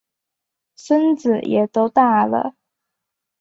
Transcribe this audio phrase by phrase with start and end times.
[0.77, 2.55] 孙子也都大了